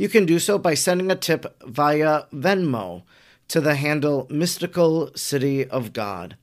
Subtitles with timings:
[0.00, 3.02] you can do so by sending a tip via Venmo
[3.48, 6.38] to the handle Mystical City of God.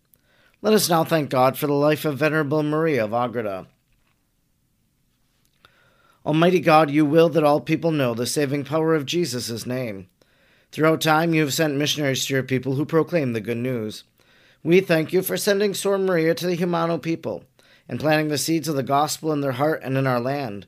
[0.62, 3.66] Let us now thank God for the life of Venerable Maria of Agreda.
[6.24, 10.08] Almighty God, you will that all people know the saving power of Jesus' name.
[10.72, 14.04] Throughout time, you have sent missionaries to your people who proclaim the good news.
[14.62, 17.44] We thank you for sending Sor Maria to the Jumano people
[17.90, 20.68] and planting the seeds of the gospel in their heart and in our land.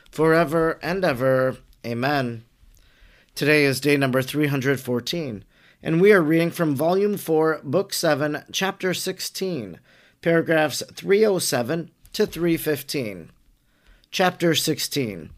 [0.11, 1.57] forever and ever.
[1.85, 2.43] Amen.
[3.33, 5.45] Today is day number 314,
[5.81, 9.79] and we are reading from Volume 4, Book 7, Chapter 16,
[10.21, 13.31] paragraphs 307 to 315.
[14.11, 15.31] Chapter 16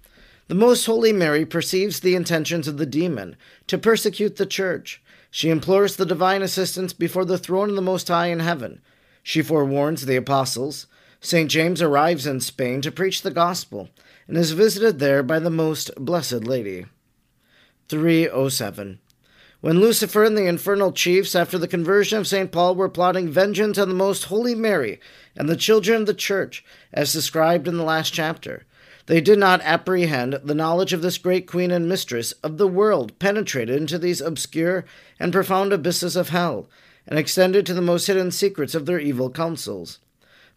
[0.47, 3.37] the Most Holy Mary perceives the intentions of the demon
[3.67, 5.01] to persecute the Church.
[5.31, 8.81] She implores the divine assistance before the throne of the Most High in heaven.
[9.23, 10.85] She forewarns the apostles.
[11.21, 11.49] St.
[11.49, 13.89] James arrives in Spain to preach the gospel
[14.27, 16.85] and is visited there by the Most Blessed Lady.
[17.89, 18.99] 307.
[19.61, 22.51] When Lucifer and the infernal chiefs, after the conversion of St.
[22.51, 24.99] Paul, were plotting vengeance on the Most Holy Mary
[25.35, 28.65] and the children of the Church, as described in the last chapter,
[29.05, 33.17] they did not apprehend the knowledge of this great queen and mistress of the world
[33.19, 34.85] penetrated into these obscure
[35.19, 36.69] and profound abysses of hell,
[37.05, 39.99] and extended to the most hidden secrets of their evil counsels.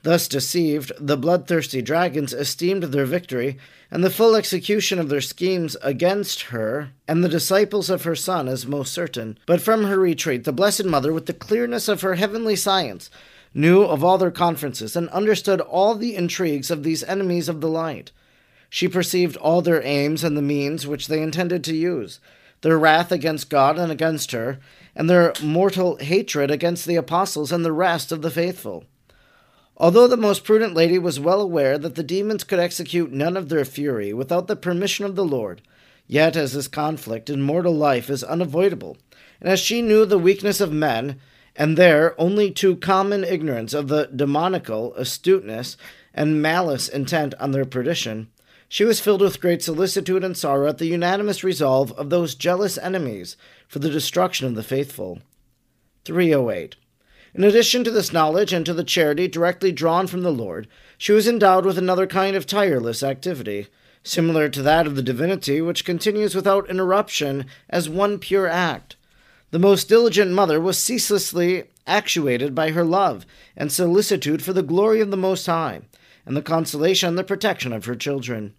[0.03, 3.59] Thus deceived, the bloodthirsty dragons esteemed their victory
[3.91, 8.47] and the full execution of their schemes against her and the disciples of her Son
[8.47, 9.39] as most certain.
[9.47, 13.11] But from her retreat, the Blessed Mother, with the clearness of her heavenly science,
[13.53, 17.69] knew of all their conferences and understood all the intrigues of these enemies of the
[17.69, 18.13] light.
[18.69, 22.21] She perceived all their aims and the means which they intended to use,
[22.61, 24.59] their wrath against God and against her,
[24.95, 28.85] and their mortal hatred against the apostles and the rest of the faithful.
[29.79, 33.51] Although the most prudent lady was well aware that the demons could execute none of
[33.51, 35.61] their fury without the permission of the Lord,
[36.07, 38.97] yet as this conflict in mortal life is unavoidable,
[39.39, 41.21] and as she knew the weakness of men,
[41.55, 45.77] and their only too common ignorance of the demoniacal astuteness
[46.15, 48.29] and malice intent on their perdition,
[48.69, 52.79] she was filled with great solicitude and sorrow at the unanimous resolve of those jealous
[52.79, 53.37] enemies
[53.69, 55.21] for the destruction of the faithful.
[56.05, 56.77] 308.
[57.37, 60.67] In addition to this knowledge and to the charity directly drawn from the Lord,
[60.97, 63.67] she was endowed with another kind of tireless activity,
[64.03, 68.97] similar to that of the divinity, which continues without interruption as one pure act.
[69.51, 75.03] The most diligent mother was ceaselessly actuated by her love and solicitude for the glory
[75.03, 75.83] of the Most High,
[76.25, 78.55] and the consolation and the protection of her children.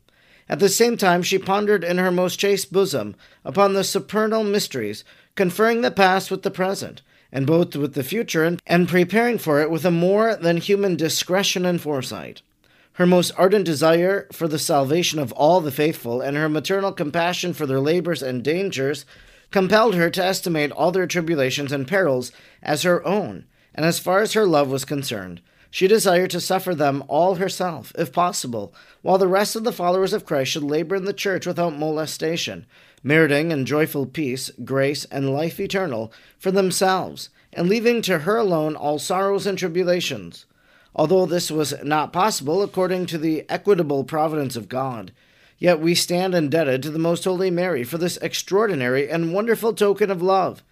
[0.47, 5.03] At the same time, she pondered in her most chaste bosom upon the supernal mysteries,
[5.33, 7.01] conferring the past with the present,
[7.31, 10.95] and both with the future, and, and preparing for it with a more than human
[10.95, 12.41] discretion and foresight.
[12.93, 17.53] Her most ardent desire for the salvation of all the faithful, and her maternal compassion
[17.53, 19.05] for their labors and dangers,
[19.51, 24.21] compelled her to estimate all their tribulations and perils as her own, and as far
[24.21, 29.17] as her love was concerned, she desired to suffer them all herself, if possible, while
[29.17, 32.65] the rest of the followers of Christ should labor in the church without molestation,
[33.03, 38.75] meriting in joyful peace, grace, and life eternal for themselves, and leaving to her alone
[38.75, 40.45] all sorrows and tribulations.
[40.95, 45.11] Although this was not possible according to the equitable providence of God,
[45.59, 50.09] yet we stand indebted to the Most Holy Mary for this extraordinary and wonderful token
[50.09, 50.63] of love.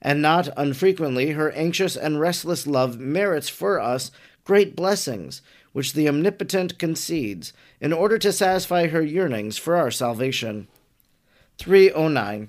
[0.00, 4.10] And not unfrequently her anxious and restless love merits for us
[4.44, 5.42] great blessings,
[5.72, 10.68] which the Omnipotent concedes, in order to satisfy her yearnings for our salvation.
[11.58, 12.48] 309.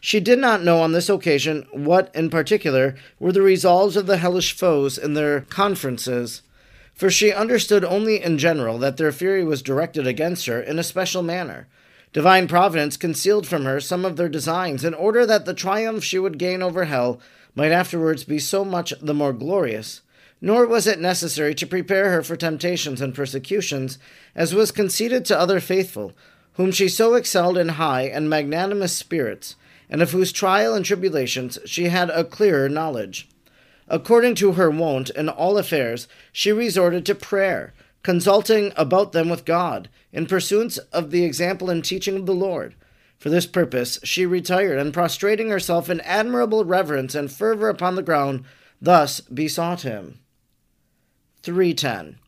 [0.00, 4.18] She did not know on this occasion what, in particular, were the resolves of the
[4.18, 6.42] hellish foes in their conferences,
[6.94, 10.84] for she understood only in general that their fury was directed against her in a
[10.84, 11.68] special manner.
[12.12, 16.18] Divine Providence concealed from her some of their designs in order that the triumph she
[16.18, 17.20] would gain over hell
[17.54, 20.00] might afterwards be so much the more glorious,
[20.40, 23.98] nor was it necessary to prepare her for temptations and persecutions,
[24.34, 26.12] as was conceded to other faithful,
[26.54, 29.56] whom she so excelled in high and magnanimous spirits,
[29.90, 33.28] and of whose trial and tribulations she had a clearer knowledge.
[33.88, 39.44] According to her wont in all affairs, she resorted to prayer, consulting about them with
[39.44, 42.74] God, in pursuance of the example and teaching of the Lord.
[43.18, 48.02] For this purpose she retired, and prostrating herself in admirable reverence and fervor upon the
[48.02, 48.44] ground,
[48.80, 50.20] thus besought him.
[51.42, 52.18] 310.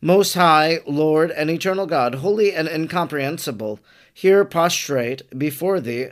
[0.00, 3.80] Most High, Lord and Eternal God, holy and incomprehensible,
[4.12, 6.08] here prostrate before Thee,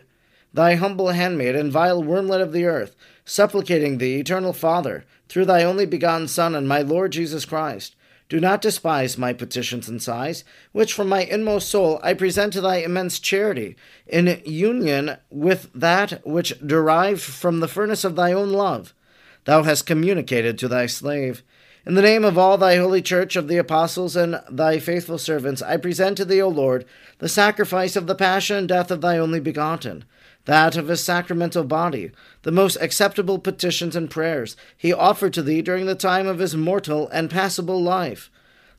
[0.53, 5.63] Thy humble handmaid and vile wormlet of the earth, supplicating Thee, Eternal Father, through Thy
[5.63, 7.95] only begotten Son and my Lord Jesus Christ,
[8.31, 12.61] do not despise my petitions and sighs, which from my inmost soul I present to
[12.61, 13.75] thy immense charity,
[14.07, 18.95] in union with that which derived from the furnace of thy own love.
[19.47, 21.43] Thou hast communicated to thy slave.
[21.87, 25.63] In the name of all thy holy church of the apostles and thy faithful servants,
[25.63, 26.85] I present to thee, O Lord,
[27.19, 30.05] the sacrifice of the passion and death of thy only begotten
[30.45, 32.11] that of his sacramental body,
[32.43, 36.57] the most acceptable petitions and prayers he offered to thee during the time of his
[36.57, 38.31] mortal and passible life,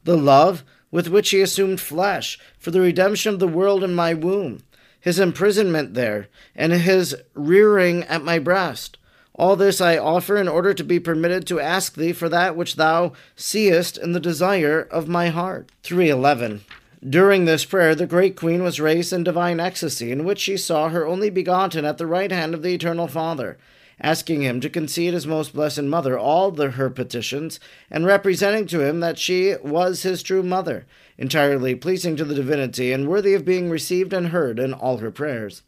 [0.03, 4.13] the love with which he assumed flesh for the redemption of the world in my
[4.13, 4.61] womb,
[4.99, 8.97] his imprisonment there, and his rearing at my breast.
[9.35, 12.75] All this I offer in order to be permitted to ask thee for that which
[12.75, 15.69] thou seest in the desire of my heart.
[15.83, 16.61] 311.
[17.07, 20.89] During this prayer, the great queen was raised in divine ecstasy, in which she saw
[20.89, 23.57] her only begotten at the right hand of the eternal Father,
[23.99, 28.81] asking him to concede his most blessed mother all the, her petitions, and representing to
[28.81, 30.85] him that she was his true mother,
[31.17, 35.11] entirely pleasing to the divinity, and worthy of being received and heard in all her
[35.11, 35.63] prayers.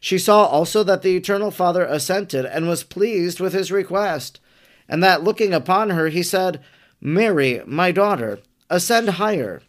[0.00, 4.40] She saw also that the eternal Father assented and was pleased with his request,
[4.88, 6.62] and that looking upon her, he said,
[7.00, 8.38] Mary, my daughter,
[8.70, 9.62] ascend higher.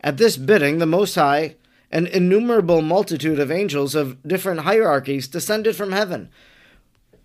[0.00, 1.56] At this bidding, the Most High,
[1.90, 6.30] an innumerable multitude of angels of different hierarchies descended from heaven,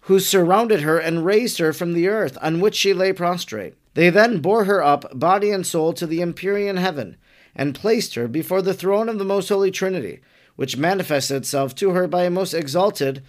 [0.02, 3.76] who surrounded her and raised her from the earth on which she lay prostrate.
[3.94, 7.16] They then bore her up, body and soul, to the empyrean heaven,
[7.56, 10.20] and placed her before the throne of the Most Holy Trinity,
[10.56, 13.24] which manifested itself to her by a most exalted,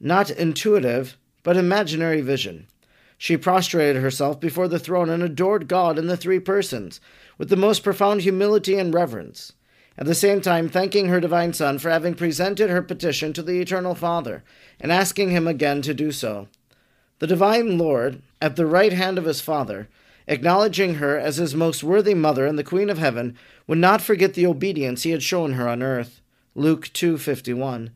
[0.00, 2.66] not intuitive, but imaginary vision.
[3.18, 7.00] She prostrated herself before the throne and adored God in the three persons,
[7.38, 9.52] with the most profound humility and reverence,
[9.96, 13.60] at the same time thanking her divine Son for having presented her petition to the
[13.60, 14.44] Eternal Father,
[14.78, 16.48] and asking him again to do so.
[17.18, 19.88] The divine Lord, at the right hand of his Father,
[20.28, 24.34] acknowledging her as his most worthy mother and the Queen of Heaven, would not forget
[24.34, 26.20] the obedience he had shown her on earth.
[26.58, 27.90] Luke 2:51.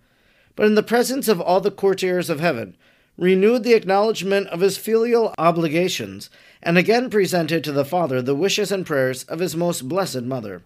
[0.55, 2.77] But in the presence of all the courtiers of heaven,
[3.17, 6.29] renewed the acknowledgment of his filial obligations,
[6.63, 10.61] and again presented to the Father the wishes and prayers of his most blessed Mother.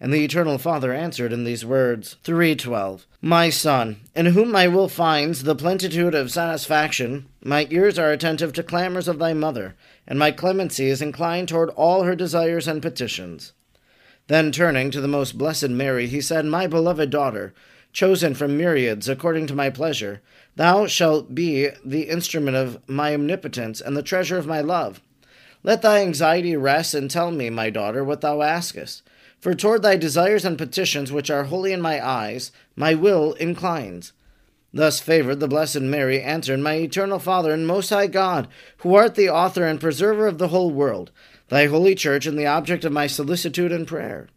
[0.00, 4.88] And the Eternal Father answered in these words 312 My Son, in whom my will
[4.88, 10.18] finds the plenitude of satisfaction, my ears are attentive to clamors of thy mother, and
[10.18, 13.52] my clemency is inclined toward all her desires and petitions.
[14.28, 17.54] Then turning to the most blessed Mary, he said, My beloved daughter,
[17.92, 20.20] chosen from myriads according to my pleasure,
[20.56, 25.00] thou shalt be the instrument of my omnipotence and the treasure of my love.
[25.62, 29.02] Let thy anxiety rest and tell me, my daughter, what thou askest.
[29.38, 34.12] For toward thy desires and petitions, which are holy in my eyes, my will inclines.
[34.72, 39.14] Thus favored, the Blessed Mary answered, My eternal Father and Most High God, who art
[39.14, 41.12] the author and preserver of the whole world,
[41.48, 44.28] thy holy church and the object of my solicitude and prayer.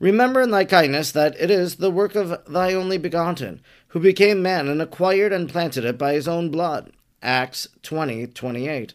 [0.00, 4.42] Remember in thy kindness that it is the work of thy only begotten, who became
[4.42, 6.92] man and acquired and planted it by his own blood.
[7.22, 8.94] Acts 20 28.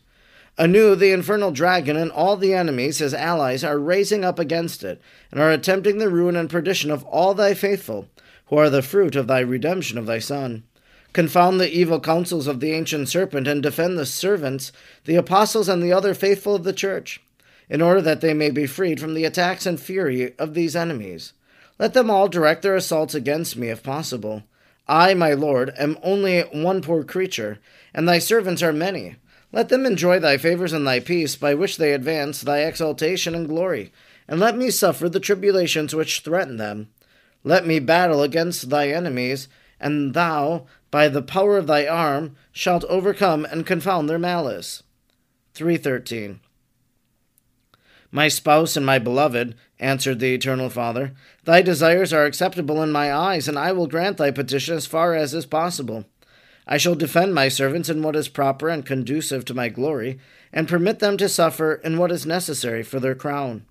[0.58, 5.02] Anew, the infernal dragon and all the enemies, his allies, are raising up against it,
[5.32, 8.10] and are attempting the ruin and perdition of all thy faithful,
[8.48, 10.64] who are the fruit of thy redemption of thy Son.
[11.14, 14.74] Confound the evil counsels of the ancient serpent, and defend the servants,
[15.06, 17.22] the apostles, and the other faithful of the church
[17.70, 21.34] in order that they may be freed from the attacks and fury of these enemies.
[21.78, 24.44] Let them all direct their assaults against me if possible.
[24.88, 27.60] I, my Lord, am only one poor creature,
[27.94, 29.18] and thy servants are many.
[29.52, 33.48] Let them enjoy thy favors and thy peace, by which they advance thy exaltation and
[33.48, 33.92] glory,
[34.28, 36.90] and let me suffer the tribulations which threaten them.
[37.44, 39.48] Let me battle against thy enemies,
[39.80, 44.84] and thou, by the power of thy arm, shalt overcome and confound their malice.
[45.54, 46.42] 313.
[48.12, 51.14] My spouse and my beloved, answered the Eternal Father,
[51.46, 55.14] thy desires are acceptable in my eyes, and I will grant thy petition as far
[55.14, 56.06] as is possible.
[56.68, 60.20] I shall defend my servants in what is proper and conducive to my glory,
[60.52, 63.66] and permit them to suffer in what is necessary for their crown.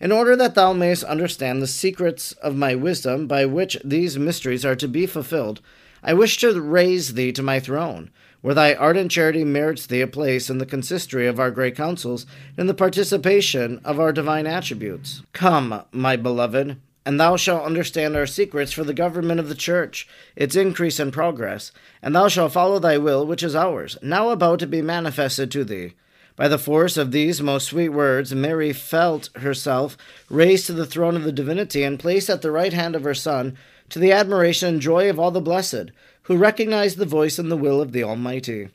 [0.00, 4.64] In order that thou mayest understand the secrets of my wisdom by which these mysteries
[4.64, 5.60] are to be fulfilled,
[6.02, 10.08] I wish to raise thee to my throne, where thy ardent charity merits thee a
[10.08, 15.22] place in the consistory of our great councils, and the participation of our divine attributes.
[15.32, 20.08] Come, my beloved, and thou shalt understand our secrets for the government of the church,
[20.34, 21.70] its increase and progress,
[22.02, 25.62] and thou shalt follow thy will, which is ours, now about to be manifested to
[25.62, 25.94] thee.
[26.34, 29.96] By the force of these most sweet words, Mary felt herself
[30.30, 33.14] raised to the throne of the divinity and placed at the right hand of her
[33.14, 33.56] Son,
[33.92, 35.90] to the admiration and joy of all the blessed,
[36.22, 38.70] who recognized the voice and the will of the Almighty.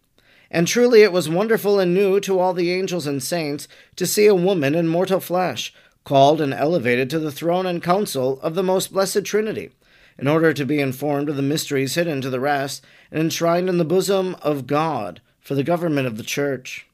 [0.52, 4.28] And truly it was wonderful and new to all the angels and saints to see
[4.28, 8.62] a woman in mortal flesh called and elevated to the throne and council of the
[8.62, 9.72] most blessed Trinity,
[10.20, 13.80] in order to be informed of the mysteries hidden to the rest and enshrined in
[13.80, 16.86] the bosom of God for the government of the Church.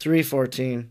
[0.00, 0.90] 314.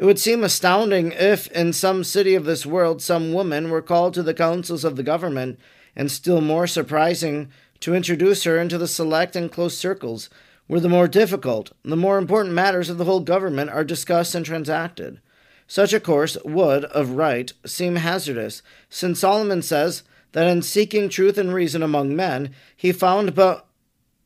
[0.00, 4.14] It would seem astounding if, in some city of this world, some woman were called
[4.14, 5.60] to the councils of the government,
[5.94, 10.30] and still more surprising to introduce her into the select and close circles
[10.68, 14.46] where the more difficult, the more important matters of the whole government are discussed and
[14.46, 15.20] transacted.
[15.66, 20.02] Such a course would, of right, seem hazardous, since Solomon says
[20.32, 23.66] that in seeking truth and reason among men, he found but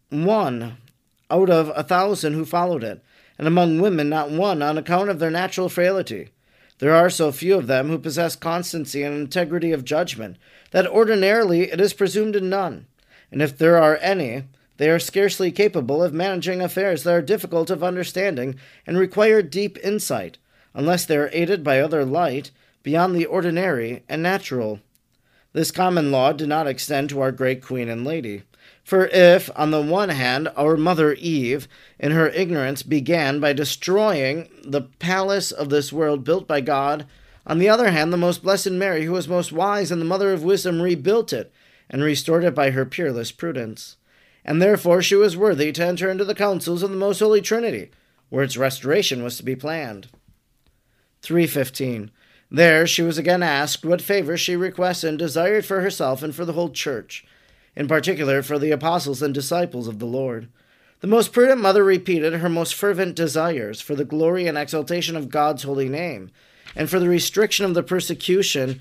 [0.09, 0.77] one
[1.33, 3.03] out of a thousand who followed it,
[3.39, 6.29] and among women not one on account of their natural frailty.
[6.79, 10.37] There are so few of them who possess constancy and integrity of judgment
[10.73, 12.87] that ordinarily it is presumed in none,
[13.31, 14.45] and if there are any,
[14.77, 19.79] they are scarcely capable of managing affairs that are difficult of understanding and require deep
[19.85, 20.39] insight
[20.75, 22.51] unless they are aided by other light
[22.83, 24.81] beyond the ordinary and natural.
[25.53, 28.43] This common law did not extend to our great Queen and Lady.
[28.85, 31.67] For if, on the one hand, our mother Eve,
[31.99, 37.07] in her ignorance, began by destroying the palace of this world built by God,
[37.47, 40.33] on the other hand, the most blessed Mary, who was most wise and the mother
[40.33, 41.51] of wisdom, rebuilt it
[41.89, 43.97] and restored it by her peerless prudence.
[44.45, 47.91] And therefore she was worthy to enter into the councils of the most holy Trinity,
[48.29, 50.09] where its restoration was to be planned.
[51.23, 52.11] 315.
[52.51, 56.45] There she was again asked what favors she requested and desired for herself and for
[56.45, 57.27] the whole church,
[57.77, 60.49] in particular for the apostles and disciples of the Lord.
[61.01, 65.29] The most prudent mother repeated her most fervent desires for the glory and exaltation of
[65.29, 66.31] God's holy name,
[66.75, 68.81] and for the restriction of the persecution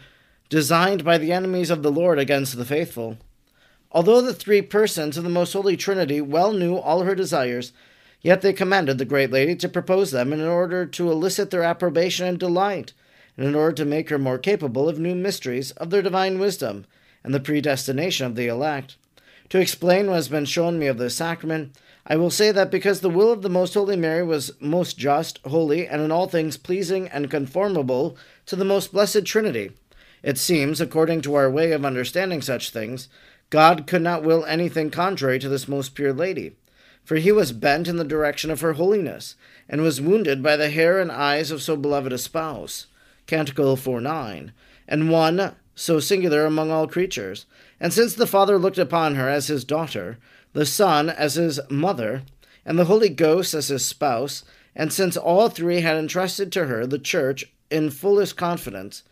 [0.49, 3.17] designed by the enemies of the Lord against the faithful.
[3.91, 7.73] Although the three persons of the most holy Trinity well knew all her desires,
[8.23, 12.25] Yet they commanded the great lady to propose them in order to elicit their approbation
[12.25, 12.93] and delight,
[13.35, 16.85] and in order to make her more capable of new mysteries of their divine wisdom
[17.23, 18.97] and the predestination of the elect.
[19.49, 23.01] To explain what has been shown me of this sacrament, I will say that because
[23.01, 26.57] the will of the Most Holy Mary was most just, holy, and in all things
[26.57, 29.71] pleasing and conformable to the most blessed Trinity,
[30.21, 33.07] it seems, according to our way of understanding such things,
[33.49, 36.55] God could not will anything contrary to this most pure lady
[37.03, 39.35] for he was bent in the direction of her holiness,
[39.67, 42.87] and was wounded by the hair and eyes of so beloved a spouse.
[43.27, 44.53] Canticle 4 9.
[44.87, 47.45] And one so singular among all creatures.
[47.79, 50.17] And since the Father looked upon her as his daughter,
[50.53, 52.23] the Son as his mother,
[52.65, 54.43] and the Holy Ghost as his spouse,
[54.75, 59.03] and since all three had entrusted to her the Church in fullest confidence,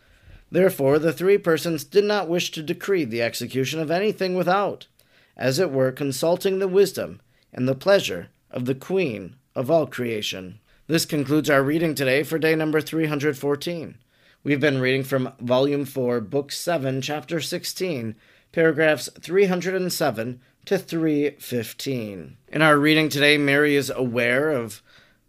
[0.51, 4.88] therefore the three persons did not wish to decree the execution of anything without,
[5.36, 7.22] as it were, consulting the wisdom
[7.53, 10.60] and the pleasure of the Queen of all creation.
[10.88, 13.96] This concludes our reading today for day number 314.
[14.43, 18.15] We've been reading from Volume 4, Book 7, Chapter 16,
[18.51, 22.38] paragraphs 307 to 315.
[22.48, 24.81] In our reading today, Mary is aware of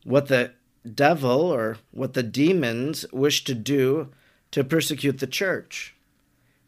[0.04, 0.52] what the
[0.90, 4.08] devil or what the demons wish to do
[4.50, 5.94] to persecute the church.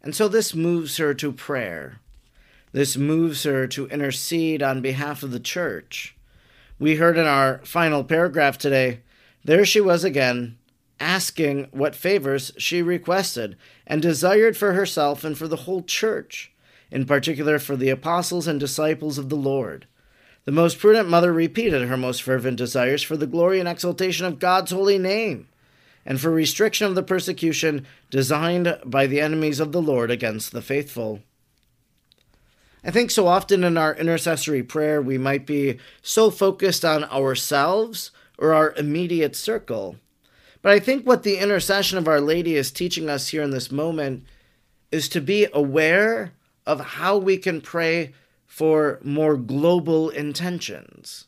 [0.02, 2.00] And so this moves her to prayer.
[2.72, 6.14] This moves her to intercede on behalf of the church.
[6.78, 9.00] We heard in our final paragraph today,
[9.42, 10.58] there she was again,
[11.00, 16.52] asking what favors she requested and desired for herself and for the whole church,
[16.90, 19.86] in particular for the apostles and disciples of the Lord.
[20.44, 24.38] The most prudent mother repeated her most fervent desires for the glory and exaltation of
[24.38, 25.48] God's holy name,
[26.04, 30.62] and for restriction of the persecution designed by the enemies of the Lord against the
[30.62, 31.20] faithful.
[32.84, 38.10] I think so often in our intercessory prayer, we might be so focused on ourselves
[38.36, 39.96] or our immediate circle.
[40.64, 43.70] But I think what the intercession of Our Lady is teaching us here in this
[43.70, 44.24] moment
[44.90, 46.32] is to be aware
[46.64, 48.14] of how we can pray
[48.46, 51.26] for more global intentions.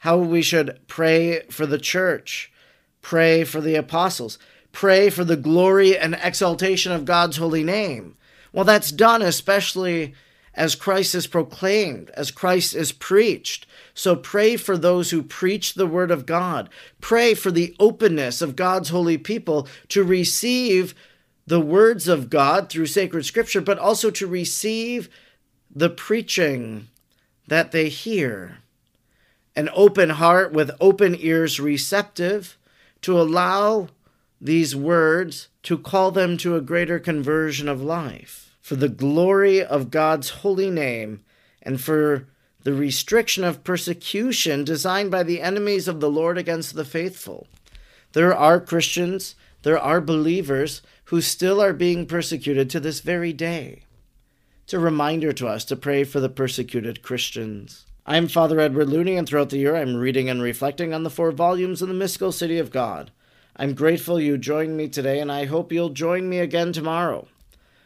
[0.00, 2.52] How we should pray for the church,
[3.00, 4.40] pray for the apostles,
[4.72, 8.16] pray for the glory and exaltation of God's holy name.
[8.52, 10.14] Well, that's done especially
[10.54, 13.66] as Christ is proclaimed, as Christ is preached.
[13.94, 16.68] So pray for those who preach the word of God.
[17.00, 20.94] Pray for the openness of God's holy people to receive
[21.46, 25.08] the words of God through sacred scripture, but also to receive
[25.74, 26.88] the preaching
[27.48, 28.58] that they hear.
[29.56, 32.56] An open heart with open ears receptive
[33.02, 33.88] to allow
[34.40, 38.51] these words to call them to a greater conversion of life.
[38.62, 41.24] For the glory of God's holy name
[41.60, 42.28] and for
[42.62, 47.48] the restriction of persecution designed by the enemies of the Lord against the faithful.
[48.12, 53.82] There are Christians, there are believers who still are being persecuted to this very day.
[54.62, 57.84] It's a reminder to us to pray for the persecuted Christians.
[58.06, 61.32] I'm Father Edward Looney, and throughout the year I'm reading and reflecting on the four
[61.32, 63.10] volumes of the Mystical City of God.
[63.56, 67.26] I'm grateful you joined me today, and I hope you'll join me again tomorrow.